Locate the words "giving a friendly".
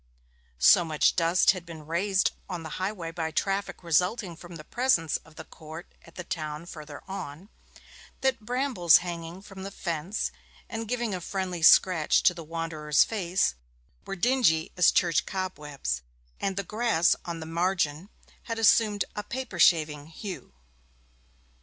10.87-11.61